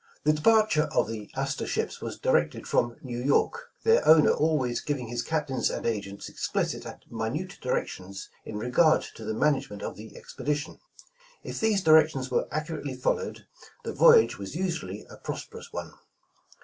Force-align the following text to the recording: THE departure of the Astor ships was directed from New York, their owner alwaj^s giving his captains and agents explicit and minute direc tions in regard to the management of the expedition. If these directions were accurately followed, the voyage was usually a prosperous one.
THE 0.23 0.33
departure 0.33 0.89
of 0.95 1.07
the 1.07 1.29
Astor 1.35 1.67
ships 1.67 2.01
was 2.01 2.17
directed 2.17 2.65
from 2.67 2.95
New 3.03 3.19
York, 3.23 3.69
their 3.83 4.03
owner 4.07 4.31
alwaj^s 4.31 4.83
giving 4.83 5.09
his 5.09 5.21
captains 5.21 5.69
and 5.69 5.85
agents 5.85 6.27
explicit 6.27 6.87
and 6.87 6.97
minute 7.11 7.59
direc 7.61 7.85
tions 7.85 8.27
in 8.43 8.57
regard 8.57 9.03
to 9.13 9.23
the 9.23 9.35
management 9.35 9.83
of 9.83 9.97
the 9.97 10.17
expedition. 10.17 10.79
If 11.43 11.59
these 11.59 11.83
directions 11.83 12.31
were 12.31 12.47
accurately 12.49 12.95
followed, 12.95 13.45
the 13.83 13.93
voyage 13.93 14.39
was 14.39 14.55
usually 14.55 15.05
a 15.07 15.17
prosperous 15.17 15.71
one. 15.71 15.93